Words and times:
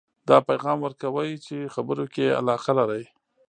دا 0.29 0.37
پیغام 0.47 0.77
ورکوئ 0.81 1.31
چې 1.45 1.71
خبرو 1.73 2.03
کې 2.13 2.23
یې 2.29 2.35
علاقه 2.39 2.71
لرئ 2.79 3.03